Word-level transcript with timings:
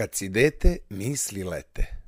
Kad 0.00 0.14
si 0.14 0.30
dete, 0.30 0.78
misli 0.88 1.42
lete. 1.44 1.99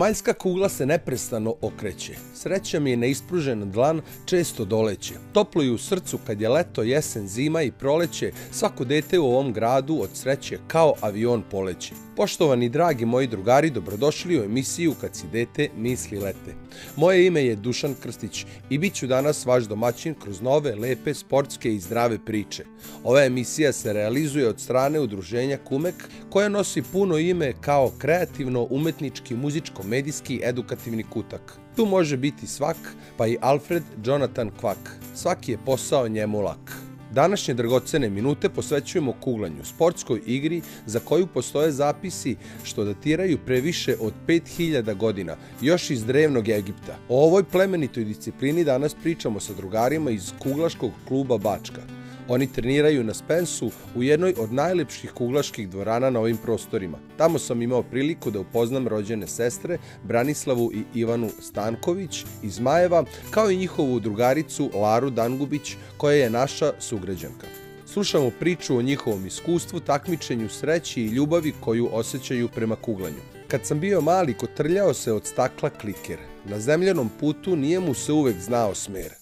Zemaljska 0.00 0.32
kugla 0.32 0.68
se 0.68 0.86
neprestano 0.86 1.54
okreće. 1.60 2.14
Sreća 2.34 2.80
mi 2.80 2.90
je 2.90 2.96
neispružen 2.96 3.70
dlan 3.70 4.00
često 4.24 4.64
doleće. 4.64 5.14
Toplo 5.32 5.62
je 5.62 5.70
u 5.70 5.78
srcu 5.78 6.18
kad 6.26 6.40
je 6.40 6.48
leto, 6.48 6.82
jesen, 6.82 7.28
zima 7.28 7.62
i 7.62 7.70
proleće. 7.70 8.32
Svako 8.50 8.84
dete 8.84 9.18
u 9.18 9.26
ovom 9.26 9.52
gradu 9.52 9.98
od 10.02 10.10
sreće 10.14 10.58
kao 10.66 10.94
avion 11.00 11.42
poleće. 11.50 11.94
Poštovani 12.20 12.68
dragi 12.68 13.04
moji 13.04 13.26
drugari, 13.26 13.70
dobrodošli 13.70 14.40
u 14.40 14.44
emisiju 14.44 14.94
Kad 15.00 15.16
si 15.16 15.26
dete 15.32 15.68
misli 15.76 16.18
lete. 16.18 16.54
Moje 16.96 17.26
ime 17.26 17.44
je 17.44 17.56
Dušan 17.56 17.94
Krstić 18.02 18.46
i 18.70 18.78
bit 18.78 18.94
ću 18.94 19.06
danas 19.06 19.46
vaš 19.46 19.64
domaćin 19.64 20.14
kroz 20.14 20.40
nove, 20.40 20.74
lepe, 20.74 21.14
sportske 21.14 21.74
i 21.74 21.78
zdrave 21.78 22.18
priče. 22.26 22.64
Ova 23.04 23.24
emisija 23.24 23.72
se 23.72 23.92
realizuje 23.92 24.48
od 24.48 24.60
strane 24.60 25.00
udruženja 25.00 25.58
Kumek, 25.64 25.94
koja 26.30 26.48
nosi 26.48 26.82
puno 26.92 27.18
ime 27.18 27.52
kao 27.60 27.90
kreativno, 27.98 28.66
umetnički, 28.70 29.34
muzičko-medijski, 29.34 30.40
edukativni 30.42 31.02
kutak. 31.02 31.58
Tu 31.76 31.86
može 31.86 32.16
biti 32.16 32.46
svak, 32.46 32.76
pa 33.16 33.26
i 33.26 33.38
Alfred 33.40 33.82
Jonathan 34.04 34.50
Kvak. 34.60 34.96
Svaki 35.14 35.52
je 35.52 35.58
posao 35.66 36.08
njemu 36.08 36.40
lak. 36.40 36.89
Današnje 37.12 37.54
dragocene 37.54 38.10
minute 38.10 38.48
posvećujemo 38.48 39.12
kuglanju, 39.20 39.64
sportskoj 39.64 40.20
igri 40.26 40.62
za 40.86 41.00
koju 41.00 41.26
postoje 41.26 41.72
zapisi 41.72 42.36
što 42.62 42.84
datiraju 42.84 43.38
previše 43.46 43.96
od 44.00 44.12
5000 44.26 44.96
godina, 44.96 45.36
još 45.60 45.90
iz 45.90 46.04
drevnog 46.04 46.48
Egipta. 46.48 46.96
O 47.08 47.24
ovoj 47.24 47.44
plemenitoj 47.44 48.04
disciplini 48.04 48.64
danas 48.64 48.94
pričamo 49.02 49.40
sa 49.40 49.54
drugarima 49.54 50.10
iz 50.10 50.32
kuglaškog 50.38 50.90
kluba 51.08 51.38
Bačka. 51.38 51.99
Oni 52.32 52.52
treniraju 52.52 53.04
na 53.04 53.14
Spensu 53.14 53.70
u 53.96 54.02
jednoj 54.02 54.34
od 54.38 54.52
najlepših 54.52 55.12
kuglaških 55.12 55.68
dvorana 55.68 56.10
na 56.10 56.20
ovim 56.20 56.36
prostorima. 56.36 56.98
Tamo 57.16 57.38
sam 57.38 57.62
imao 57.62 57.82
priliku 57.82 58.30
da 58.30 58.40
upoznam 58.40 58.88
rođene 58.88 59.26
sestre 59.26 59.78
Branislavu 60.04 60.70
i 60.74 60.98
Ivanu 61.00 61.30
Stanković 61.40 62.24
iz 62.42 62.60
Majeva, 62.60 63.04
kao 63.30 63.50
i 63.50 63.56
njihovu 63.56 64.00
drugaricu 64.00 64.70
Laru 64.74 65.10
Dangubić, 65.10 65.74
koja 65.96 66.16
je 66.16 66.30
naša 66.30 66.72
sugrađanka. 66.78 67.46
Slušamo 67.86 68.30
priču 68.40 68.76
o 68.76 68.82
njihovom 68.82 69.26
iskustvu, 69.26 69.80
takmičenju, 69.80 70.48
sreći 70.48 71.02
i 71.02 71.10
ljubavi 71.10 71.52
koju 71.60 71.88
osjećaju 71.92 72.48
prema 72.48 72.76
kuglanju. 72.76 73.22
Kad 73.48 73.66
sam 73.66 73.80
bio 73.80 74.00
mali, 74.00 74.34
kotrljao 74.34 74.94
se 74.94 75.12
od 75.12 75.26
stakla 75.26 75.70
kliker. 75.70 76.18
Na 76.44 76.60
zemljanom 76.60 77.10
putu 77.20 77.56
nije 77.56 77.80
mu 77.80 77.94
se 77.94 78.12
uvek 78.12 78.40
znao 78.40 78.74
smer. 78.74 79.19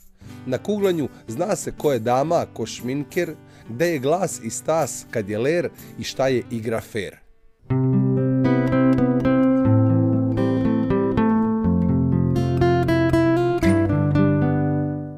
Na 0.49 0.59
kuglanju 0.59 1.09
zna 1.27 1.57
se 1.57 1.73
ko 1.79 1.93
je 1.93 1.99
dama, 1.99 2.47
ko 2.53 2.67
šminker, 2.67 3.35
gde 3.69 3.87
je 3.87 3.99
glas 3.99 4.41
i 4.45 4.51
stas 4.51 5.07
kad 5.11 5.29
je 5.29 5.39
ler 5.39 5.69
i 5.99 6.05
šta 6.05 6.29
je 6.29 6.43
igra 6.51 6.81
fair. 6.81 7.17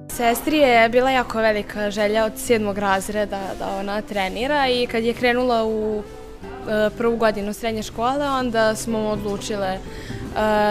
Sestri 0.08 0.56
je 0.56 0.88
bila 0.88 1.10
jako 1.10 1.38
velika 1.38 1.90
želja 1.90 2.24
od 2.24 2.32
sedmog 2.36 2.78
razreda 2.78 3.40
da 3.58 3.76
ona 3.76 4.02
trenira 4.02 4.68
i 4.68 4.86
kad 4.86 5.04
je 5.04 5.14
krenula 5.14 5.64
u 5.66 6.02
e, 6.02 6.90
prvu 6.98 7.16
godinu 7.16 7.52
srednje 7.52 7.82
škole, 7.82 8.30
onda 8.30 8.76
smo 8.76 8.98
odlučile 8.98 9.78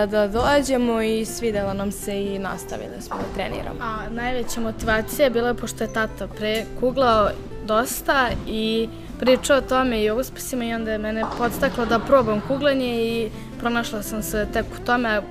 da 0.08 0.28
dođemo 0.28 1.02
i 1.02 1.26
svidela 1.26 1.74
nam 1.74 1.92
se 1.92 2.24
i 2.24 2.40
nastavili 2.40 3.02
smo 3.02 3.16
da 3.16 3.36
treniramo. 3.36 3.80
A 3.82 4.10
najveća 4.10 4.62
motivacija 4.62 5.24
je 5.24 5.30
bila 5.30 5.54
pošto 5.54 5.84
je 5.84 5.94
tata 5.94 6.28
prekuglao 6.28 7.30
dosta 7.66 8.30
i 8.48 8.90
pričao 9.20 9.58
o 9.58 9.62
tome 9.62 10.04
i 10.04 10.10
o 10.10 10.18
uspesima 10.20 10.66
i 10.66 10.74
onda 10.74 10.92
je 10.92 10.98
mene 10.98 11.24
podstaklo 11.38 11.86
da 11.86 12.00
probam 12.00 12.42
kuglanje 12.48 13.02
i 13.02 13.30
pronašla 13.60 14.04
sam 14.04 14.24
se 14.24 14.48
tek 14.54 14.66
u 14.82 14.86
tome 14.86 15.22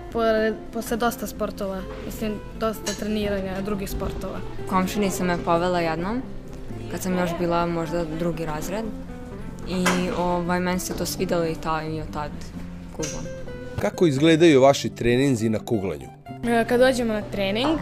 posle 0.72 0.96
dosta 0.96 1.26
sportova, 1.26 1.80
mislim 2.06 2.34
dosta 2.60 2.92
treniranja 2.92 3.60
drugih 3.60 3.90
sportova. 3.90 4.38
Komšinica 4.68 5.24
me 5.24 5.38
povela 5.44 5.80
jednom 5.80 6.22
kad 6.90 7.02
sam 7.02 7.18
još 7.18 7.30
bila 7.38 7.66
možda 7.66 8.04
drugi 8.04 8.46
razred 8.46 8.84
i 9.68 9.84
ovaj, 10.18 10.60
meni 10.60 10.80
se 10.80 10.96
to 10.96 11.06
svidalo 11.06 11.44
i, 11.46 11.54
ta, 11.54 11.82
i 11.82 12.00
od 12.00 12.12
tad 12.12 12.30
kuglam. 12.96 13.37
Kako 13.80 14.06
izgledaju 14.06 14.60
vaši 14.60 14.88
treninzi 14.88 15.48
na 15.48 15.58
kuglanju? 15.58 16.08
E, 16.44 16.64
kad 16.68 16.80
dođemo 16.80 17.12
na 17.12 17.22
trening, 17.22 17.78
e, 17.78 17.80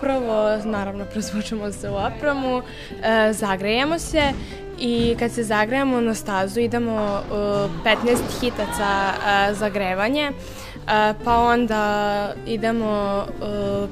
prvo, 0.00 0.56
naravno, 0.64 1.04
prozvučemo 1.12 1.72
se 1.72 1.90
u 1.90 1.94
opramu, 1.94 2.62
e, 3.02 3.32
zagrejemo 3.32 3.98
se 3.98 4.22
i 4.80 5.16
kad 5.18 5.32
se 5.32 5.42
zagrejemo 5.42 6.00
na 6.00 6.14
stazu 6.14 6.60
idemo 6.60 7.22
15 7.84 8.40
hitaca 8.40 9.12
zagrevanje, 9.52 10.30
pa 11.24 11.38
onda 11.38 12.32
idemo 12.46 13.24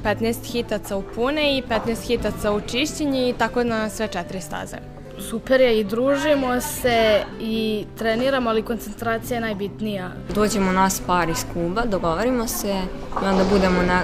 15 0.04 0.52
hitaca 0.52 0.96
u 0.96 1.02
pune 1.14 1.58
i 1.58 1.62
15 1.62 2.06
hitaca 2.06 2.52
u 2.52 2.60
čišćenje 2.60 3.28
i 3.28 3.32
tako 3.32 3.64
na 3.64 3.88
sve 3.88 4.08
četiri 4.08 4.40
staze 4.40 4.93
super 5.18 5.60
je 5.60 5.80
i 5.80 5.84
družimo 5.84 6.60
se 6.60 7.22
i 7.40 7.84
treniramo, 7.98 8.50
ali 8.50 8.62
koncentracija 8.62 9.34
je 9.34 9.40
najbitnija. 9.40 10.10
Dođemo 10.34 10.72
nas 10.72 11.02
par 11.06 11.28
iz 11.28 11.44
kluba, 11.52 11.84
dogovorimo 11.84 12.46
se 12.46 12.74
i 13.22 13.26
onda 13.26 13.44
budemo 13.52 13.82
na, 13.82 14.02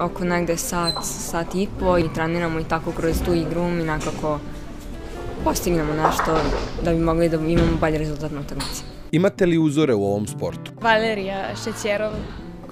oko 0.00 0.24
negde 0.24 0.56
sat, 0.56 0.94
sat 1.02 1.54
i 1.54 1.68
po 1.80 1.98
i 1.98 2.04
treniramo 2.14 2.60
i 2.60 2.64
tako 2.64 2.92
kroz 2.92 3.22
tu 3.24 3.34
igru 3.34 3.62
mi 3.62 3.84
nekako 3.84 4.38
postignemo 5.44 5.92
nešto 5.94 6.38
da 6.84 6.90
bi 6.90 6.98
mogli 6.98 7.28
da 7.28 7.36
imamo 7.36 7.76
bolji 7.80 7.98
rezultat 7.98 8.32
na 8.32 8.40
utakmici. 8.40 8.82
Imate 9.12 9.46
li 9.46 9.58
uzore 9.58 9.94
u 9.94 10.04
ovom 10.04 10.26
sportu? 10.26 10.72
Valerija 10.80 11.56
Šećerov 11.64 12.12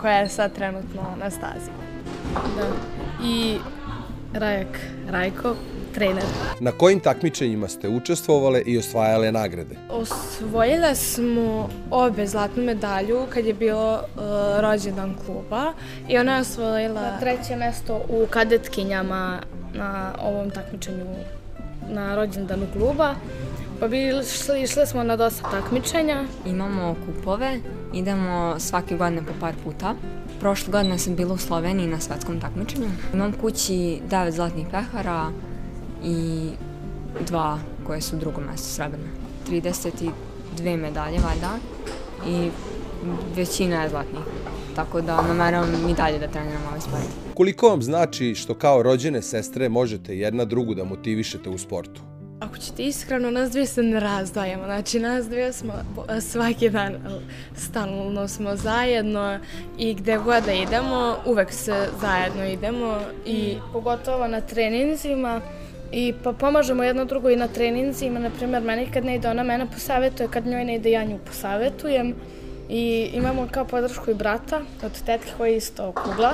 koja 0.01 0.15
je 0.15 0.29
sad 0.29 0.55
trenutno 0.55 1.03
na 1.19 1.31
stazi. 1.31 1.71
Da. 2.57 2.67
I 3.27 3.59
Rajak 4.33 4.79
Rajko 5.11 5.55
trener. 5.97 6.25
Na 6.61 6.73
kojim 6.73 7.01
takmičenjima 7.01 7.69
ste 7.69 7.89
učestvovale 7.89 8.61
i 8.67 8.79
osvajale 8.79 9.33
nagrade? 9.33 9.77
Osvojile 9.91 10.95
smo 10.95 11.69
obe 11.91 12.27
zlatnu 12.27 12.65
medalju 12.65 13.27
kad 13.31 13.47
je 13.47 13.55
bilo 13.55 13.95
uh, 13.95 14.23
rođendan 14.61 15.15
kluba 15.27 15.73
i 16.09 16.19
ona 16.19 16.35
je 16.35 16.41
osvojila... 16.41 17.01
Na 17.01 17.19
treće 17.21 17.57
mesto 17.57 18.03
u 18.09 18.27
kadetkinjama 18.31 19.41
na 19.75 20.13
ovom 20.23 20.51
takmičenju 20.51 21.07
na 21.89 22.17
rođendanu 22.17 22.67
kluba. 22.73 23.15
Pa 23.81 23.89
bi 23.89 24.09
išli, 24.09 24.63
išli 24.63 24.87
smo 24.87 25.03
na 25.03 25.17
dosta 25.17 25.51
takmičenja. 25.51 26.25
Imamo 26.47 26.97
kupove, 27.07 27.61
idemo 27.95 28.55
svake 28.59 28.97
godine 28.97 29.23
po 29.27 29.33
par 29.41 29.55
puta. 29.65 29.95
Prošle 30.41 30.73
godine 30.73 30.99
sam 30.99 31.17
bila 31.17 31.35
u 31.35 31.39
Sloveniji 31.39 31.87
na 31.87 32.01
svetskom 32.01 32.41
takmičenju. 32.41 32.89
Imam 33.15 33.33
kući 33.33 34.01
devet 34.11 34.35
zlatnih 34.35 34.67
pehara, 34.71 35.33
i 36.05 36.49
dva 37.27 37.59
koje 37.87 38.01
su 38.01 38.17
drugo 38.17 38.41
mjesto 38.41 38.69
srebrne. 38.69 39.07
32 39.49 40.13
medalje 40.77 41.19
valjda 41.19 41.51
i 42.29 42.51
većina 43.37 43.83
je 43.83 43.89
zlatnih. 43.89 44.23
Tako 44.77 45.01
da 45.01 45.23
nameravam 45.23 45.89
i 45.91 45.95
dalje 45.95 46.19
da 46.19 46.29
treniram 46.29 46.63
ovaj 46.69 46.81
sport. 46.81 47.05
Koliko 47.35 47.69
vam 47.69 47.83
znači 47.83 48.35
što 48.35 48.55
kao 48.55 48.83
rođene 48.83 49.23
sestre 49.23 49.69
možete 49.69 50.19
jedna 50.19 50.45
drugu 50.45 50.75
da 50.75 50.85
motivišete 50.85 51.51
u 51.51 51.59
sportu? 51.59 52.01
Ako 52.41 52.57
ćete 52.59 52.83
iskreno, 52.83 53.31
nas 53.31 53.51
dvije 53.51 53.67
se 53.67 53.83
ne 53.83 54.01
razdajemo. 54.01 54.65
Znači, 54.65 55.01
nas 55.01 55.29
dvije 55.29 55.53
smo 55.53 55.73
svaki 56.21 56.71
dan 56.71 56.95
stalno 57.57 58.29
smo 58.29 58.57
zajedno 58.57 59.39
i 59.79 59.95
gde 59.95 60.19
god 60.19 60.45
da 60.45 60.53
idemo, 60.53 61.17
uvek 61.27 61.53
se 61.53 61.89
zajedno 62.01 62.45
idemo. 62.45 62.99
I 63.27 63.57
pogotovo 63.73 64.29
na 64.29 64.41
treninzima, 64.41 65.41
I 65.93 66.15
pa 66.25 66.33
pomažemo 66.33 66.83
jedno 66.83 67.05
drugo 67.05 67.31
i 67.31 67.37
na 67.37 67.49
treninzima, 67.49 68.21
na 68.21 68.31
primjer, 68.31 68.63
meni 68.63 68.87
kad 68.95 69.05
ne 69.05 69.17
ide 69.17 69.29
ona 69.29 69.43
mene 69.43 69.67
posavetuje, 69.67 70.29
kad 70.29 70.47
njoj 70.47 70.65
ne 70.65 70.75
ide 70.75 70.91
ja 70.91 71.05
nju 71.05 71.19
posavetujem. 71.27 72.15
I 72.69 73.11
imamo 73.13 73.49
kao 73.51 73.65
podršku 73.65 74.11
i 74.11 74.15
brata 74.15 74.61
od 74.83 75.03
tetke 75.07 75.31
koja 75.37 75.51
je 75.51 75.57
isto 75.57 75.93
kugla. 75.93 76.33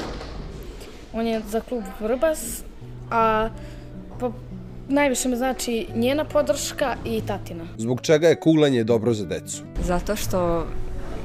On 1.12 1.26
je 1.26 1.40
za 1.48 1.60
klub 1.60 1.82
Vrbas, 2.00 2.62
a 3.10 3.48
pa 4.20 4.30
najviše 4.88 5.28
me 5.28 5.36
znači 5.36 5.86
njena 5.94 6.24
podrška 6.24 6.96
i 7.04 7.20
tatina. 7.26 7.64
Zbog 7.76 8.00
čega 8.00 8.28
je 8.28 8.40
kuglanje 8.40 8.84
dobro 8.84 9.12
za 9.14 9.26
decu? 9.26 9.62
Zato 9.84 10.16
što 10.16 10.66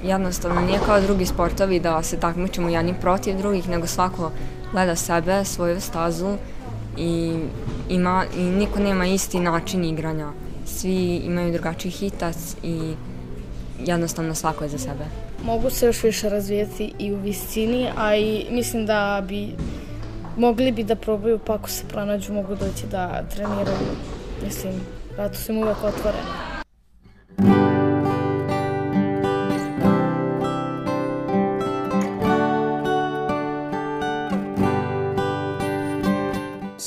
jednostavno 0.03 0.61
nije 0.61 0.79
kao 0.85 1.01
drugi 1.01 1.25
sportovi 1.25 1.79
da 1.79 2.03
se 2.03 2.19
takmičimo 2.19 2.69
jedni 2.69 2.93
protiv 3.01 3.37
drugih, 3.37 3.69
nego 3.69 3.87
svako 3.87 4.31
gleda 4.71 4.95
sebe, 4.95 5.45
svoju 5.45 5.81
stazu 5.81 6.37
i 6.97 7.39
ima 7.89 8.25
i 8.37 8.41
niko 8.43 8.79
nema 8.79 9.05
isti 9.05 9.39
način 9.39 9.85
igranja. 9.85 10.27
svi 10.65 11.15
imaju 11.15 11.53
drugačiji 11.53 11.91
hitac 11.91 12.55
i 12.63 12.93
jednostavno 13.85 14.35
svako 14.35 14.63
je 14.63 14.69
za 14.69 14.77
sebe. 14.77 15.05
Mogu 15.45 15.69
se 15.69 15.85
još 15.85 16.03
više 16.03 16.29
razvijeti 16.29 16.93
i 16.99 17.13
u 17.13 17.17
visini, 17.17 17.89
a 17.97 18.15
i 18.15 18.45
mislim 18.51 18.85
da 18.85 19.23
bi 19.27 19.55
mogli 20.37 20.71
bi 20.71 20.83
da 20.83 20.95
probaju 20.95 21.39
pa 21.39 21.53
ako 21.53 21.69
se 21.69 21.83
pronađu 21.87 22.33
mogu 22.33 22.55
doći 22.55 22.87
da 22.91 23.23
treniraju. 23.35 23.87
Mislim, 24.43 24.73
vratu 25.15 25.37
im 25.49 25.57
uvek 25.57 25.83
otvorena. 25.83 26.46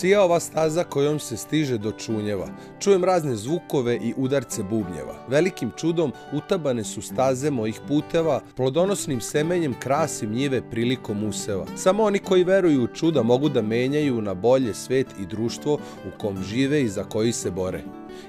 Sija 0.00 0.22
ova 0.22 0.40
staza 0.40 0.84
kojom 0.84 1.18
se 1.18 1.36
stiže 1.36 1.78
do 1.78 1.92
čunjeva. 1.92 2.48
Čujem 2.78 3.04
razne 3.04 3.36
zvukove 3.36 3.96
i 3.96 4.14
udarce 4.16 4.62
bubnjeva. 4.62 5.14
Velikim 5.28 5.70
čudom 5.76 6.12
utabane 6.32 6.84
su 6.84 7.02
staze 7.02 7.50
mojih 7.50 7.80
puteva, 7.88 8.40
plodonosnim 8.56 9.20
semenjem 9.20 9.74
krasim 9.80 10.32
njive 10.32 10.62
prilikom 10.70 11.24
useva. 11.24 11.66
Samo 11.76 12.02
oni 12.02 12.18
koji 12.18 12.44
veruju 12.44 12.84
u 12.84 12.86
čuda 12.86 13.22
mogu 13.22 13.48
da 13.48 13.62
menjaju 13.62 14.22
na 14.22 14.34
bolje 14.34 14.74
svet 14.74 15.06
i 15.20 15.26
društvo 15.26 15.78
u 16.06 16.18
kom 16.18 16.42
žive 16.42 16.82
i 16.82 16.88
za 16.88 17.04
koji 17.04 17.32
se 17.32 17.50
bore. 17.50 17.82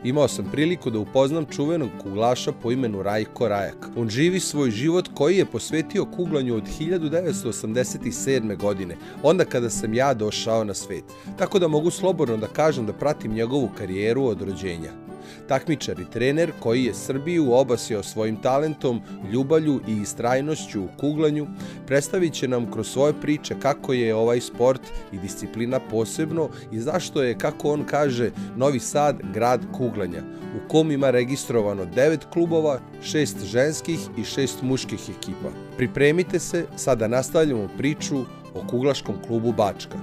Imao 0.03 0.27
sam 0.27 0.49
priliku 0.51 0.89
da 0.89 0.99
upoznam 0.99 1.45
čuvenog 1.45 1.89
kuglaša 2.03 2.51
po 2.51 2.71
imenu 2.71 3.03
Rajko 3.03 3.47
Rajak. 3.47 3.89
On 3.97 4.09
živi 4.09 4.39
svoj 4.39 4.71
život 4.71 5.09
koji 5.13 5.37
je 5.37 5.45
posvetio 5.45 6.05
kuglanju 6.05 6.55
od 6.55 6.63
1987. 6.79 8.57
godine, 8.57 8.95
onda 9.23 9.45
kada 9.45 9.69
sam 9.69 9.93
ja 9.93 10.13
došao 10.13 10.63
na 10.63 10.73
svet. 10.73 11.03
Tako 11.37 11.59
da 11.59 11.67
mogu 11.67 11.91
slobodno 11.91 12.37
da 12.37 12.47
kažem 12.47 12.85
da 12.85 12.93
pratim 12.93 13.33
njegovu 13.33 13.69
karijeru 13.77 14.23
od 14.23 14.41
rođenja 14.41 15.00
takmičar 15.47 15.99
i 15.99 16.09
trener 16.11 16.51
koji 16.59 16.83
je 16.83 16.93
Srbiju 16.93 17.53
obasio 17.53 18.03
svojim 18.03 18.41
talentom, 18.41 19.01
ljubalju 19.31 19.79
i 19.87 20.01
istrajnošću 20.01 20.83
u 20.83 20.87
kuglanju, 20.99 21.47
predstavit 21.87 22.33
će 22.33 22.47
nam 22.47 22.71
kroz 22.71 22.87
svoje 22.87 23.13
priče 23.21 23.55
kako 23.61 23.93
je 23.93 24.15
ovaj 24.15 24.41
sport 24.41 24.81
i 25.11 25.17
disciplina 25.17 25.79
posebno 25.79 26.49
i 26.71 26.79
zašto 26.79 27.23
je, 27.23 27.37
kako 27.37 27.71
on 27.71 27.83
kaže, 27.85 28.31
Novi 28.55 28.79
Sad 28.79 29.19
grad 29.33 29.61
kuglanja, 29.77 30.21
u 30.55 30.69
kom 30.69 30.91
ima 30.91 31.11
registrovano 31.11 31.85
devet 31.85 32.25
klubova, 32.33 32.79
šest 33.03 33.43
ženskih 33.45 33.99
i 34.17 34.23
šest 34.23 34.61
muških 34.61 35.09
ekipa. 35.09 35.49
Pripremite 35.77 36.39
se, 36.39 36.65
sada 36.75 37.07
nastavljamo 37.07 37.69
priču 37.77 38.25
o 38.55 38.67
kuglaškom 38.69 39.15
klubu 39.27 39.51
Bačka. 39.51 39.97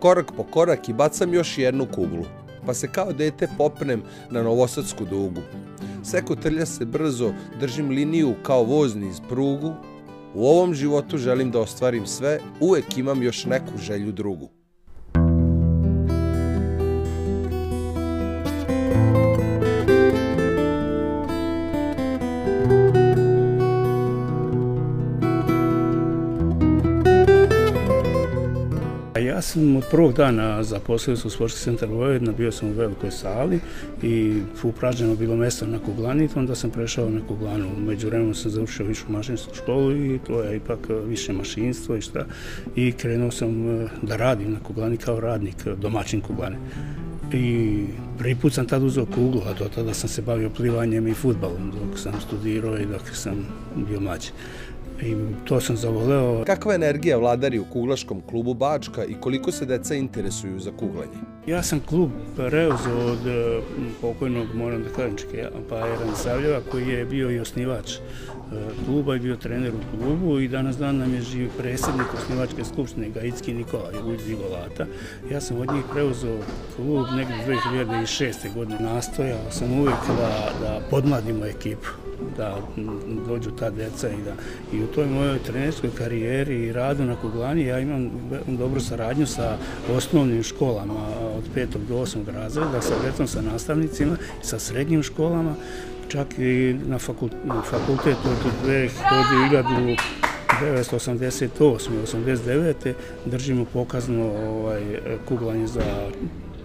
Korak 0.00 0.32
po 0.36 0.42
korak 0.44 0.88
i 0.88 0.92
bacam 0.92 1.34
još 1.34 1.58
jednu 1.58 1.86
kuglu 1.94 2.24
pa 2.68 2.74
se 2.74 2.88
kao 2.88 3.12
dete 3.12 3.48
popnem 3.58 4.02
na 4.30 4.42
novosadsku 4.42 5.04
dugu. 5.04 5.40
Seko 6.04 6.36
trlja 6.36 6.66
se 6.66 6.84
brzo, 6.84 7.32
držim 7.60 7.88
liniju 7.90 8.34
kao 8.42 8.62
vozni 8.64 9.08
iz 9.08 9.20
prugu. 9.28 9.72
U 10.34 10.46
ovom 10.46 10.74
životu 10.74 11.18
želim 11.18 11.50
da 11.50 11.60
ostvarim 11.60 12.06
sve, 12.06 12.40
uvek 12.60 12.98
imam 12.98 13.22
još 13.22 13.44
neku 13.44 13.78
želju 13.78 14.12
drugu. 14.12 14.57
Ja 29.38 29.42
sam 29.42 29.76
od 29.76 29.84
prvog 29.90 30.12
dana 30.12 30.62
zaposlio 30.62 31.16
se 31.16 31.26
u 31.26 31.30
sportski 31.30 31.60
centar 31.60 31.88
Vojvodina, 31.88 32.32
bio 32.32 32.52
sam 32.52 32.68
u 32.68 32.72
velikoj 32.72 33.10
sali 33.10 33.60
i 34.02 34.42
upražnjeno 34.62 35.14
bilo 35.14 35.36
mesto 35.36 35.66
na 35.66 35.78
Kuglanit, 35.78 36.36
onda 36.36 36.54
sam 36.54 36.70
prešao 36.70 37.10
na 37.10 37.20
kuglanu. 37.28 37.68
Među 37.86 38.06
vremenom 38.06 38.34
sam 38.34 38.50
završio 38.50 38.86
višu 38.86 39.04
mašinsku 39.08 39.54
školu 39.54 39.96
i 39.96 40.18
to 40.26 40.42
je 40.42 40.56
ipak 40.56 40.78
više 41.06 41.32
mašinstvo 41.32 41.96
i 41.96 42.00
šta. 42.00 42.26
I 42.76 42.92
krenuo 42.92 43.30
sam 43.30 43.80
e, 43.80 43.88
da 44.02 44.16
radim 44.16 44.52
na 44.52 44.60
kuglani 44.60 44.96
kao 44.96 45.20
radnik, 45.20 45.66
e, 45.66 45.76
domaćin 45.76 46.20
kuglane. 46.20 46.56
I 47.32 47.84
prvi 48.18 48.34
put 48.34 48.52
sam 48.52 48.66
tad 48.66 48.82
uzeo 48.82 49.06
kuglu, 49.06 49.42
a 49.46 49.52
do 49.52 49.68
tada 49.74 49.94
sam 49.94 50.08
se 50.08 50.22
bavio 50.22 50.50
plivanjem 50.50 51.06
i 51.08 51.14
futbalom 51.14 51.70
dok 51.70 51.98
sam 51.98 52.20
studirao 52.20 52.78
i 52.78 52.86
dok 52.86 53.02
sam 53.14 53.46
bio 53.88 54.00
mlađi 54.00 54.30
i 55.02 55.16
to 55.44 55.60
sam 55.60 55.76
zavoleo. 55.76 56.44
Kakva 56.44 56.74
energija 56.74 57.18
vladari 57.18 57.58
u 57.58 57.64
kuglaškom 57.64 58.22
klubu 58.30 58.54
Bačka 58.54 59.04
i 59.04 59.14
koliko 59.20 59.52
se 59.52 59.66
deca 59.66 59.94
interesuju 59.94 60.60
za 60.60 60.70
kuglanje? 60.78 61.18
Ja 61.46 61.62
sam 61.62 61.80
klub 61.80 62.10
preuzeo 62.36 62.98
od 63.06 63.26
e, 63.26 63.60
pokojnog, 64.00 64.54
moram 64.54 64.82
da 64.82 64.88
kažem, 64.88 65.16
pa 65.68 65.76
Eran 65.76 66.14
Savljeva, 66.16 66.60
koji 66.70 66.88
je 66.88 67.04
bio 67.04 67.30
i 67.30 67.40
osnivač 67.40 67.92
e, 67.92 67.98
kluba 68.86 69.16
i 69.16 69.18
bio 69.18 69.36
trener 69.36 69.72
u 69.74 69.96
klubu 69.96 70.38
i 70.40 70.48
danas 70.48 70.76
dan 70.76 70.96
nam 70.96 71.14
je 71.14 71.20
živ 71.20 71.48
predsjednik 71.58 72.14
osnivačke 72.14 72.64
skupštine 72.64 73.10
Gaitski 73.10 73.54
Nikola 73.54 73.90
iz 74.20 74.30
Igolata. 74.30 74.86
Ja 75.30 75.40
sam 75.40 75.60
od 75.60 75.72
njih 75.72 75.84
preuzeo 75.92 76.38
klub 76.76 77.06
negdje 77.16 77.36
2006. 77.46 78.54
godine. 78.54 78.80
Nastojao 78.80 79.50
sam 79.50 79.72
uvijek 79.72 80.06
da, 80.06 80.52
da 80.60 80.80
podmladimo 80.90 81.46
ekipu 81.46 82.07
da 82.36 82.58
dođu 83.26 83.50
ta 83.50 83.70
deca 83.70 84.08
i 84.08 84.22
da 84.24 84.32
i 84.76 84.82
u 84.82 84.86
toj 84.86 85.06
mojoj 85.06 85.38
trenerskoj 85.38 85.90
karijeri 85.98 86.54
i 86.54 86.72
radu 86.72 87.04
na 87.04 87.16
Kuglani 87.16 87.64
ja 87.64 87.78
imam 87.78 88.10
dobru 88.46 88.80
saradnju 88.80 89.26
sa 89.26 89.56
osnovnim 89.96 90.42
školama 90.42 91.06
od 91.36 91.44
5. 91.56 91.66
do 91.88 91.94
8. 91.94 92.34
razreda 92.34 92.80
sa 92.80 92.94
djecom, 93.02 93.26
sa 93.26 93.42
nastavnicima 93.42 94.16
i 94.42 94.46
sa 94.46 94.58
srednjim 94.58 95.02
školama 95.02 95.54
čak 96.08 96.38
i 96.38 96.76
na, 96.86 96.98
fakultet, 96.98 97.44
na 97.44 97.62
fakultetu 97.62 98.28
od 98.28 98.36
1988. 100.60 101.90
89. 102.06 102.92
držimo 103.26 103.64
pokazno 103.72 104.32
ovaj, 104.32 104.82
kuglanje 105.28 105.66
za 105.66 106.10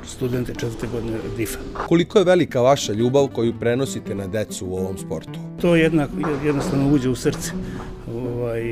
studente 0.06 0.54
četvrte 0.54 0.88
godine 0.88 1.18
DIFA. 1.38 1.60
Koliko 1.88 2.18
je 2.18 2.26
velika 2.26 2.62
vaša 2.62 2.94
ljubav 2.94 3.28
koju 3.28 3.54
prenosite 3.60 4.16
na 4.16 4.28
decu 4.28 4.68
u 4.68 4.78
ovom 4.78 4.98
sportu? 4.98 5.40
To 5.62 5.76
jednostavno 5.76 6.94
uđe 6.94 7.10
u 7.10 7.16
srce. 7.16 7.52
Ovaj, 8.16 8.64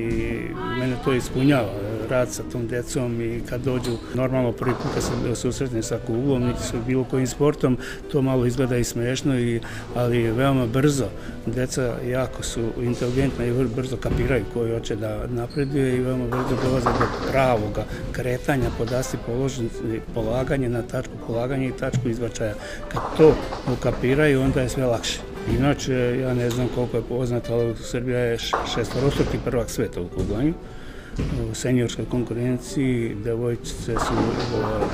mene 0.79 0.95
to 1.05 1.13
ispunjava 1.13 1.90
rad 2.11 2.31
sa 2.31 2.43
tom 2.51 2.67
decom 2.67 3.21
i 3.21 3.41
kad 3.49 3.61
dođu 3.61 3.91
normalno 4.13 4.51
prvi 4.51 4.73
put 4.73 4.93
kad 4.93 5.03
se 5.03 5.35
susretne 5.35 5.83
sa 5.83 5.99
kuglom 6.07 6.43
niti 6.43 6.63
sa 6.63 6.77
bilo 6.87 7.03
kojim 7.03 7.27
sportom, 7.27 7.77
to 8.11 8.21
malo 8.21 8.45
izgleda 8.45 8.77
i 8.77 8.83
smešno, 8.83 9.39
i, 9.39 9.59
ali 9.95 10.31
veoma 10.31 10.65
brzo. 10.65 11.05
Deca 11.45 11.95
jako 12.07 12.43
su 12.43 12.61
inteligentna 12.81 13.45
i 13.45 13.53
brzo 13.75 13.97
kapiraju 13.97 14.45
koji 14.53 14.73
hoće 14.73 14.95
da 14.95 15.27
napreduje 15.27 15.95
i 15.95 15.99
veoma 15.99 16.25
brzo 16.25 16.61
dolaze 16.63 16.85
do 16.85 17.31
pravoga 17.31 17.85
kretanja, 18.11 18.69
podasti 18.77 19.17
položenje, 19.25 19.69
polaganje 20.13 20.69
na 20.69 20.81
tačku 20.81 21.13
polaganja 21.27 21.67
i 21.67 21.77
tačku 21.79 22.09
izvačaja. 22.09 22.53
Kad 22.91 23.01
to 23.17 23.35
ukapiraju, 23.73 24.41
onda 24.41 24.61
je 24.61 24.69
sve 24.69 24.85
lakše. 24.85 25.19
Inače, 25.57 26.19
ja 26.21 26.33
ne 26.33 26.49
znam 26.49 26.67
koliko 26.75 26.97
je 26.97 27.03
poznato, 27.09 27.53
ali 27.53 27.75
Srbija 27.75 28.19
je 28.19 28.37
šestorostruki 28.75 29.37
prvak 29.45 29.69
sveta 29.69 30.01
u 30.01 30.07
kuglanju 30.07 30.53
u 31.51 31.55
seniorskoj 31.55 32.05
konkurenciji, 32.09 33.15
devojčice 33.23 33.93
su 33.93 34.13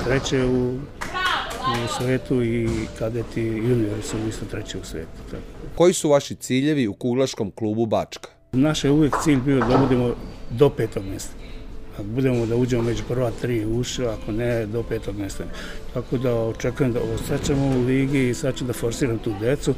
treće 0.04 0.44
u, 0.44 0.74
u 0.74 1.88
svetu 1.98 2.42
i 2.42 2.68
kadeti 2.98 3.42
juniori 3.42 4.02
su 4.02 4.16
isto 4.28 4.46
treće 4.46 4.78
u 4.78 4.84
svetu. 4.84 5.18
Tako. 5.30 5.42
Koji 5.74 5.92
su 5.92 6.10
vaši 6.10 6.34
ciljevi 6.34 6.88
u 6.88 6.94
kuglaškom 6.94 7.50
klubu 7.50 7.86
Bačka? 7.86 8.28
Naš 8.52 8.84
je 8.84 8.90
uvijek 8.90 9.14
cilj 9.24 9.40
bio 9.40 9.60
da 9.60 9.76
budemo 9.76 10.14
do 10.50 10.70
petog 10.70 11.04
mjesta 11.04 11.32
ako 11.98 12.06
budemo 12.06 12.46
da 12.46 12.56
uđemo 12.56 12.82
među 12.82 13.02
prva 13.08 13.30
tri 13.40 13.66
uše, 13.66 14.06
ako 14.06 14.32
ne, 14.32 14.66
do 14.66 14.82
petog 14.82 15.16
mjesta. 15.16 15.44
Tako 15.94 16.18
da 16.18 16.34
očekujem 16.34 16.92
da 16.92 17.00
ostaćemo 17.14 17.66
u 17.66 17.86
ligi 17.86 18.28
i 18.28 18.34
sad 18.34 18.56
ću 18.56 18.64
da 18.64 18.72
forsiram 18.72 19.18
tu 19.18 19.32
decu. 19.40 19.74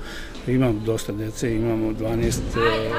Imam 0.47 0.83
dosta 0.85 1.12
dece, 1.12 1.57
imamo 1.57 1.93
12 1.93 2.38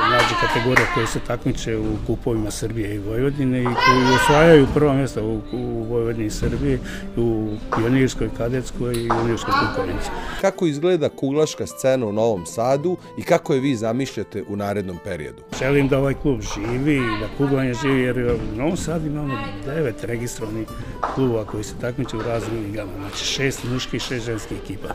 mlađe 0.09 0.35
kategorije 0.41 0.87
koje 0.93 1.07
se 1.07 1.19
takmiče 1.19 1.77
u 1.77 1.95
kupovima 2.07 2.51
Srbije 2.51 2.95
i 2.95 2.99
Vojvodine 2.99 3.61
i 3.61 3.65
koji 3.65 4.15
osvajaju 4.15 4.67
prva 4.73 4.93
mjesta 4.93 5.23
u, 5.23 5.41
u 5.53 5.83
Vojvodini 5.89 6.25
i 6.25 6.29
Srbiji, 6.29 6.79
u 7.17 7.49
pionirskoj, 7.75 8.29
kadetskoj 8.37 8.93
i 8.93 9.09
juniorskoj 9.19 9.53
konkurenciji. 9.65 10.11
Kako 10.41 10.65
izgleda 10.65 11.09
kuglaška 11.09 11.67
scena 11.67 12.05
u 12.05 12.11
Novom 12.11 12.45
Sadu 12.45 12.97
i 13.17 13.23
kako 13.23 13.53
je 13.53 13.59
vi 13.59 13.75
zamišljate 13.75 14.43
u 14.47 14.55
narednom 14.55 14.97
periodu? 15.03 15.43
Želim 15.59 15.87
da 15.87 15.99
ovaj 15.99 16.13
klub 16.13 16.41
živi 16.41 16.95
i 16.95 17.19
da 17.19 17.27
kuglanje 17.37 17.73
živi 17.73 18.01
jer 18.01 18.17
u 18.17 18.57
Novom 18.57 18.77
Sadu 18.77 19.07
imamo 19.07 19.37
devet 19.65 20.03
registrovanih 20.03 20.67
kluba 21.15 21.45
koji 21.45 21.63
se 21.63 21.73
takmiče 21.81 22.17
u 22.17 22.21
raznim 22.21 22.63
ligama. 22.65 22.91
Znači 23.11 23.25
šest 23.25 23.63
muških 23.63 23.93
i 23.93 23.99
šest 23.99 24.25
ženskih 24.25 24.57
ekipa. 24.63 24.87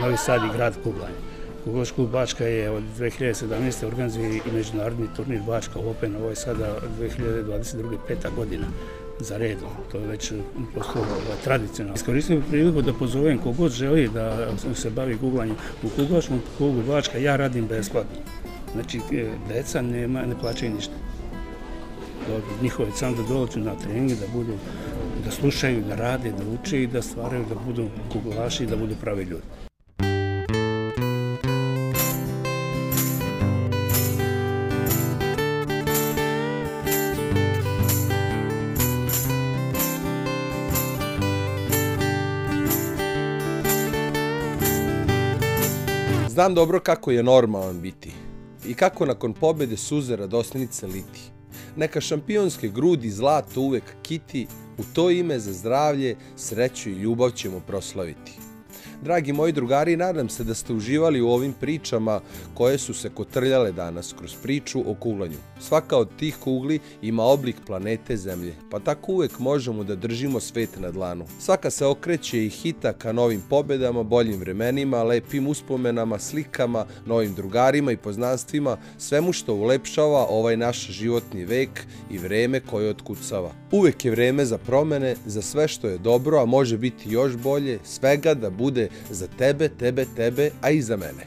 Novi 0.00 0.16
Sad 0.16 0.40
i 0.44 0.56
grad 0.56 0.74
Kuglanje. 0.82 1.14
Kuglaš 1.64 1.90
klub 1.90 2.10
Bačka 2.10 2.44
je 2.44 2.70
od 2.70 2.82
2017. 2.98 3.86
organizuje 3.86 4.36
i 4.36 4.52
međunarodni 4.52 5.08
turnir 5.16 5.40
Bačka 5.46 5.78
Open, 5.78 6.16
ovo 6.16 6.28
je 6.28 6.36
sada 6.36 6.78
2022. 7.00 7.98
peta 8.08 8.30
godina 8.30 8.66
za 9.20 9.36
redom. 9.36 9.68
To 9.92 9.98
je 9.98 10.06
već 10.06 10.32
postalo 10.74 11.06
tradicionalno. 11.44 11.94
Iskoristim 11.94 12.42
priliku 12.50 12.82
da 12.82 12.92
pozovem 12.92 13.38
kogod 13.38 13.72
želi 13.72 14.08
da 14.08 14.48
se 14.74 14.90
bavi 14.90 15.14
guglanjem 15.14 15.56
u 15.82 15.88
kuglačnom 15.88 16.40
klubu 16.58 16.82
Bačka, 16.82 17.18
ja 17.18 17.36
radim 17.36 17.66
besplatno. 17.66 18.18
Znači, 18.72 19.00
e, 19.12 19.30
deca 19.48 19.82
nema, 19.82 20.26
ne 20.26 20.34
plaćaju 20.40 20.74
ništa. 20.74 20.94
Njihove 22.62 22.90
sam 22.92 23.14
da 23.14 23.22
dolaću 23.22 23.60
na 23.60 23.74
treninge, 23.74 24.14
da 24.14 24.26
budu, 24.32 24.52
da 25.24 25.30
slušaju, 25.30 25.84
da 25.88 25.94
rade, 25.94 26.30
da 26.30 26.44
uče 26.60 26.82
i 26.82 26.86
da 26.86 27.02
stvaraju, 27.02 27.44
da 27.48 27.54
budu 27.66 27.88
kuglaši 28.12 28.64
i 28.64 28.66
da 28.66 28.76
budu 28.76 28.94
pravi 29.00 29.24
ljudi. 29.24 29.46
Znam 46.28 46.54
dobro 46.54 46.80
kako 46.80 47.10
je 47.10 47.22
normalan 47.22 47.80
biti 47.80 48.12
i 48.66 48.74
kako 48.74 49.06
nakon 49.06 49.32
pobede 49.32 49.76
suze 49.76 50.16
radosnice 50.16 50.86
liti. 50.86 51.35
Neka 51.76 52.00
šampionske 52.00 52.68
grudi 52.68 53.10
zlato 53.10 53.60
uvek 53.60 53.84
kiti, 54.02 54.46
u 54.78 54.82
to 54.94 55.10
ime 55.10 55.38
za 55.38 55.52
zdravlje, 55.52 56.16
sreću 56.36 56.90
i 56.90 56.92
ljubav 56.92 57.30
ćemo 57.30 57.60
proslaviti. 57.60 58.45
Dragi 59.02 59.32
moji 59.32 59.52
drugari, 59.52 59.96
nadam 59.96 60.28
se 60.28 60.44
da 60.44 60.54
ste 60.54 60.72
uživali 60.72 61.20
u 61.20 61.28
ovim 61.28 61.52
pričama 61.52 62.20
koje 62.54 62.78
su 62.78 62.94
se 62.94 63.10
kotrljale 63.14 63.72
danas 63.72 64.14
kroz 64.18 64.34
priču 64.42 64.90
o 64.90 64.94
kuglanju. 64.94 65.36
Svaka 65.60 65.96
od 65.96 66.08
tih 66.18 66.36
kugli 66.44 66.80
ima 67.02 67.22
oblik 67.22 67.56
planete 67.66 68.16
Zemlje, 68.16 68.54
pa 68.70 68.78
tako 68.78 69.12
uvek 69.12 69.38
možemo 69.38 69.84
da 69.84 69.96
držimo 69.96 70.40
svet 70.40 70.70
na 70.80 70.90
dlanu. 70.90 71.24
Svaka 71.40 71.70
se 71.70 71.86
okreće 71.86 72.44
i 72.44 72.48
hita 72.48 72.92
ka 72.92 73.12
novim 73.12 73.42
pobedama, 73.50 74.02
boljim 74.02 74.40
vremenima, 74.40 75.02
lepim 75.02 75.46
uspomenama, 75.46 76.18
slikama, 76.18 76.86
novim 77.06 77.34
drugarima 77.34 77.92
i 77.92 77.96
poznanstvima, 77.96 78.76
svemu 78.98 79.32
što 79.32 79.54
ulepšava 79.54 80.26
ovaj 80.28 80.56
naš 80.56 80.86
životni 80.90 81.44
vek 81.44 81.86
i 82.10 82.18
vreme 82.18 82.60
koje 82.60 82.90
otkucava. 82.90 83.52
Uvek 83.72 84.04
je 84.04 84.10
vreme 84.10 84.44
za 84.44 84.58
promene, 84.58 85.16
za 85.26 85.42
sve 85.42 85.68
što 85.68 85.88
je 85.88 85.98
dobro, 85.98 86.38
a 86.38 86.44
može 86.44 86.78
biti 86.78 87.10
još 87.10 87.36
bolje, 87.36 87.78
svega 87.84 88.34
da 88.34 88.50
bude 88.50 88.85
za 89.10 89.26
tebe, 89.38 89.68
tebe, 89.68 90.06
tebe, 90.16 90.50
a 90.60 90.70
i 90.70 90.82
za 90.82 90.96
mene. 90.96 91.26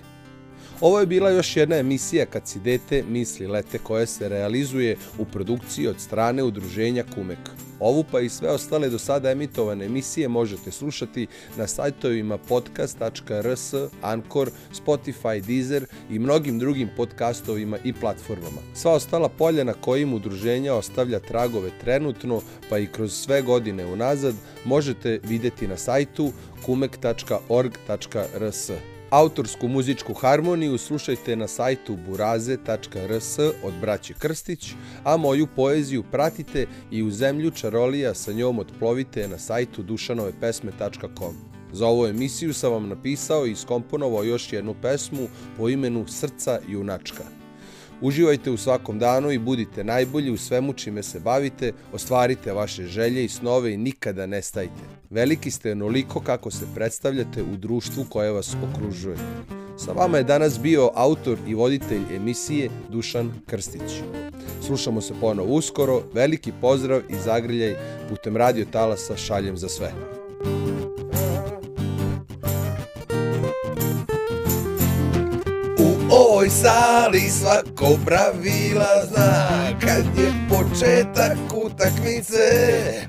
Ovo 0.81 0.99
je 0.99 1.05
bila 1.05 1.29
još 1.29 1.57
jedna 1.57 1.75
emisija 1.75 2.25
kad 2.25 2.47
si 2.47 2.59
dete 2.59 3.03
misli 3.09 3.47
lete 3.47 3.77
koja 3.77 4.05
se 4.05 4.29
realizuje 4.29 4.97
u 5.17 5.25
produkciji 5.25 5.87
od 5.87 5.99
strane 5.99 6.43
udruženja 6.43 7.03
Kumek. 7.15 7.39
Ovu 7.79 8.03
pa 8.11 8.19
i 8.19 8.29
sve 8.29 8.49
ostale 8.49 8.89
do 8.89 8.99
sada 8.99 9.31
emitovane 9.31 9.85
emisije 9.85 10.27
možete 10.27 10.71
slušati 10.71 11.27
na 11.57 11.67
sajtovima 11.67 12.37
podcast.rs, 12.37 13.73
Anchor, 14.01 14.49
Spotify, 14.85 15.41
Deezer 15.41 15.85
i 16.09 16.19
mnogim 16.19 16.59
drugim 16.59 16.89
podcastovima 16.97 17.77
i 17.83 17.93
platformama. 17.93 18.61
Sva 18.73 18.91
ostala 18.91 19.29
polja 19.29 19.63
na 19.63 19.73
kojim 19.73 20.13
udruženja 20.13 20.73
ostavlja 20.73 21.19
tragove 21.19 21.69
trenutno 21.81 22.41
pa 22.69 22.77
i 22.77 22.87
kroz 22.87 23.13
sve 23.13 23.41
godine 23.41 23.85
unazad 23.85 24.35
možete 24.65 25.19
videti 25.23 25.67
na 25.67 25.77
sajtu 25.77 26.31
kumek.org.rs. 26.65 28.71
Autorsku 29.09 29.67
muzičku 29.67 30.13
harmoniju 30.13 30.77
slušajte 30.77 31.35
na 31.35 31.47
sajtu 31.47 31.97
buraze.rs 32.07 33.39
od 33.39 33.73
braće 33.81 34.13
Krstić, 34.13 34.73
a 35.03 35.17
moju 35.17 35.47
poeziju 35.55 36.03
pratite 36.11 36.67
i 36.91 37.03
u 37.03 37.11
zemlju 37.11 37.51
čarolija 37.51 38.13
sa 38.13 38.31
njom 38.31 38.59
otplovite 38.59 39.27
na 39.27 39.37
sajtu 39.37 39.83
dušanovepesme.com. 39.83 41.35
Za 41.71 41.87
ovu 41.87 42.07
emisiju 42.07 42.53
sam 42.53 42.71
vam 42.71 42.89
napisao 42.89 43.45
i 43.45 43.55
skomponovao 43.55 44.23
još 44.23 44.53
jednu 44.53 44.75
pesmu 44.81 45.27
po 45.57 45.69
imenu 45.69 46.07
Srca 46.07 46.59
junačka. 46.67 47.38
Uživajte 48.01 48.51
u 48.51 48.57
svakom 48.57 48.99
danu 48.99 49.31
i 49.31 49.37
budite 49.37 49.83
najbolji 49.83 50.31
u 50.31 50.37
svemu 50.37 50.73
čime 50.73 51.03
se 51.03 51.19
bavite, 51.19 51.73
ostvarite 51.93 52.53
vaše 52.53 52.83
želje 52.83 53.25
i 53.25 53.29
snove 53.29 53.73
i 53.73 53.77
nikada 53.77 54.25
ne 54.25 54.41
stajte. 54.41 54.81
Veliki 55.09 55.51
ste 55.51 55.71
onoliko 55.71 56.19
kako 56.19 56.51
se 56.51 56.65
predstavljate 56.75 57.43
u 57.43 57.57
društvu 57.57 58.05
koje 58.09 58.31
vas 58.31 58.55
okružuje. 58.63 59.17
Sa 59.77 59.91
vama 59.91 60.17
je 60.17 60.23
danas 60.23 60.59
bio 60.59 60.91
autor 60.95 61.37
i 61.47 61.55
voditelj 61.55 62.01
emisije 62.15 62.69
Dušan 62.89 63.31
Krstić. 63.47 64.01
Slušamo 64.61 65.01
se 65.01 65.13
ponovo 65.21 65.53
uskoro, 65.53 66.03
veliki 66.13 66.51
pozdrav 66.61 67.01
i 67.09 67.15
zagrljaj 67.15 67.75
putem 68.09 68.37
radio 68.37 68.65
talasa 68.71 69.17
šaljem 69.17 69.57
za 69.57 69.69
sve. 69.69 70.18
Ovoj 76.49 76.61
sali 76.61 77.29
svako 77.29 77.97
pravila 78.05 79.05
zna. 79.11 79.49
Kad 79.81 80.05
je 80.17 80.33
početak 80.49 81.37
utakmice, 81.65 82.47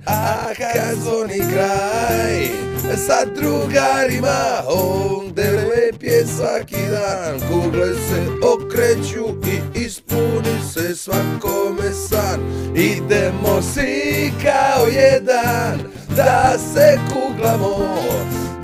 a 0.07 0.45
kad 0.57 0.99
zvoni 0.99 1.39
kraj 1.53 2.49
Sa 2.97 3.25
drugarima 3.37 4.63
ovde 4.69 5.51
lep 5.51 6.03
je 6.03 6.27
svaki 6.27 6.83
dan. 6.91 7.41
Kugle 7.49 7.89
se 7.95 8.27
okreću 8.55 9.25
i 9.47 9.81
ispuni 9.81 10.73
se 10.75 10.95
svakome 10.95 11.91
san. 12.09 12.41
Idemo 12.77 13.63
svi 13.75 14.33
kao 14.43 14.87
jedan 14.87 15.81
da 16.17 16.59
se 16.75 16.99
kuglamo 17.13 17.91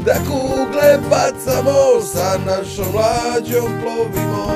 da 0.06 0.14
kugle 0.14 0.98
bacamo, 1.10 2.00
sa 2.12 2.38
našom 2.46 2.86
mlađom 2.92 3.72
plovimo. 3.82 4.46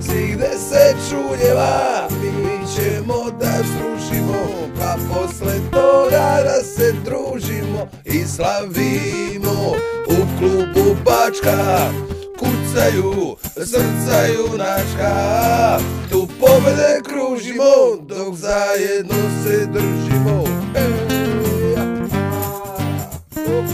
Svih 0.00 0.38
deset 0.38 0.96
čuljeva 1.10 2.08
mi 2.22 2.66
ćemo 2.74 3.30
da 3.40 3.52
srušimo, 3.56 4.68
pa 4.78 4.96
posle 5.08 5.54
toga 5.70 6.42
da 6.44 6.62
se 6.64 6.92
družimo 7.04 7.88
i 8.04 8.24
slavimo 8.26 9.72
u 10.06 10.38
klubu 10.38 10.96
Bačka. 11.04 11.90
Kucaju 12.38 13.36
srca 13.56 14.26
junačka, 14.26 15.78
tu 16.10 16.28
pobede 16.40 17.00
kružimo, 17.04 17.96
dok 18.08 18.34
zajedno 18.34 19.16
se 19.44 19.66
držimo. 19.66 20.44
Hey. 20.74 20.96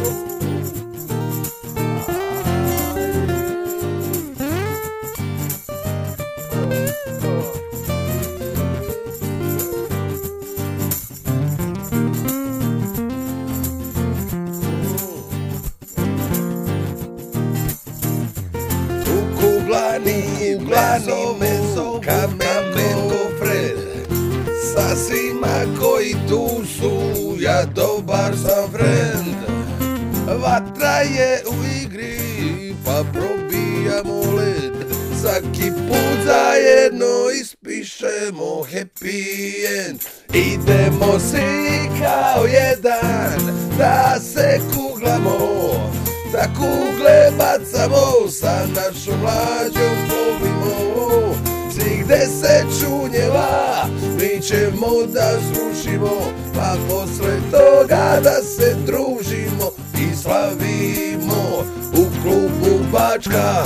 meso, 0.02 0.31
idemo 38.22 38.64
happy 38.64 39.66
end. 39.66 40.00
Idemo 40.34 41.18
svi 41.18 41.88
kao 42.00 42.44
jedan, 42.44 43.56
da 43.78 44.20
se 44.20 44.60
kuglamo 44.74 45.38
Da 46.32 46.46
kugle 46.56 47.30
bacamo 47.38 48.28
sa 48.28 48.66
našom 48.74 49.20
mlađom 49.20 49.96
plovimo 50.08 51.34
gde 52.04 52.26
se 52.26 52.64
čunjeva 52.80 53.86
mi 54.18 54.42
ćemo 54.42 55.06
da 55.14 55.32
zrušimo 55.40 56.32
Pa 56.54 56.76
posle 56.88 57.36
toga 57.50 58.20
da 58.22 58.42
se 58.42 58.76
družimo 58.86 59.70
i 59.94 60.16
slavimo. 60.16 61.64
U 61.92 62.22
klubu 62.22 62.84
Bačka 62.92 63.64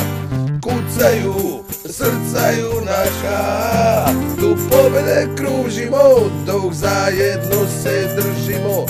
kucaju 0.63 1.66
srca 1.89 2.51
junaka 2.61 4.07
Tu 4.41 4.57
pobjede 4.71 5.29
kružimo, 5.37 6.31
dok 6.47 6.73
zajedno 6.73 7.67
se 7.83 8.09
držimo. 8.17 8.87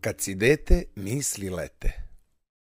Kad 0.00 0.20
si 0.20 0.34
dete, 0.34 0.84
misli 0.96 1.50
lete. 1.50 2.05